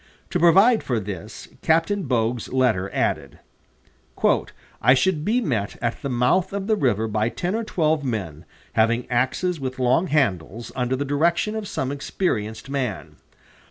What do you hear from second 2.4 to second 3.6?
letter added: